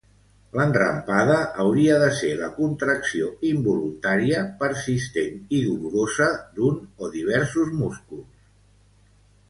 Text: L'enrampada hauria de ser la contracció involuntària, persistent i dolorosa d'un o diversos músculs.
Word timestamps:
L'enrampada 0.59 1.35
hauria 1.63 1.97
de 2.03 2.07
ser 2.21 2.31
la 2.39 2.49
contracció 2.55 3.29
involuntària, 3.51 4.41
persistent 4.65 5.39
i 5.59 5.63
dolorosa 5.69 6.33
d'un 6.61 6.83
o 7.05 7.15
diversos 7.21 7.75
músculs. 7.85 8.47